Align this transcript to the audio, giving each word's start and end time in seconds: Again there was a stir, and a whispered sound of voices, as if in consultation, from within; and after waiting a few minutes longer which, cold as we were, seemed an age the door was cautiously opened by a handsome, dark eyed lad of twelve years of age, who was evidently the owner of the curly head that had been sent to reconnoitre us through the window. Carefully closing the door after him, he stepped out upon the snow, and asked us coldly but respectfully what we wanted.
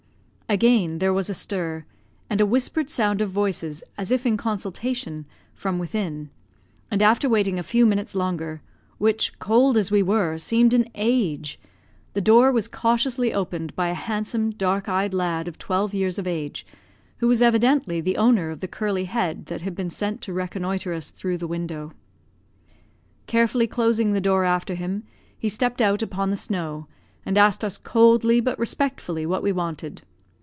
Again 0.49 0.99
there 0.99 1.13
was 1.13 1.29
a 1.29 1.33
stir, 1.33 1.85
and 2.29 2.41
a 2.41 2.45
whispered 2.45 2.89
sound 2.89 3.21
of 3.21 3.29
voices, 3.29 3.85
as 3.97 4.11
if 4.11 4.25
in 4.25 4.35
consultation, 4.35 5.25
from 5.53 5.79
within; 5.79 6.29
and 6.91 7.01
after 7.01 7.29
waiting 7.29 7.57
a 7.57 7.63
few 7.63 7.85
minutes 7.85 8.15
longer 8.15 8.61
which, 8.97 9.39
cold 9.39 9.77
as 9.77 9.91
we 9.91 10.03
were, 10.03 10.37
seemed 10.37 10.73
an 10.73 10.89
age 10.93 11.57
the 12.11 12.19
door 12.19 12.51
was 12.51 12.67
cautiously 12.67 13.33
opened 13.33 13.73
by 13.77 13.87
a 13.87 13.93
handsome, 13.93 14.49
dark 14.49 14.89
eyed 14.89 15.13
lad 15.13 15.47
of 15.47 15.57
twelve 15.57 15.93
years 15.93 16.19
of 16.19 16.27
age, 16.27 16.65
who 17.19 17.29
was 17.29 17.41
evidently 17.41 18.01
the 18.01 18.17
owner 18.17 18.49
of 18.51 18.59
the 18.59 18.67
curly 18.67 19.05
head 19.05 19.45
that 19.45 19.61
had 19.61 19.73
been 19.73 19.89
sent 19.89 20.19
to 20.19 20.33
reconnoitre 20.33 20.91
us 20.93 21.09
through 21.09 21.37
the 21.37 21.47
window. 21.47 21.93
Carefully 23.25 23.67
closing 23.67 24.11
the 24.11 24.19
door 24.19 24.43
after 24.43 24.75
him, 24.75 25.03
he 25.39 25.47
stepped 25.47 25.81
out 25.81 26.01
upon 26.01 26.29
the 26.29 26.35
snow, 26.35 26.87
and 27.25 27.37
asked 27.37 27.63
us 27.63 27.77
coldly 27.77 28.41
but 28.41 28.59
respectfully 28.59 29.25
what 29.25 29.43
we 29.43 29.53
wanted. 29.53 30.01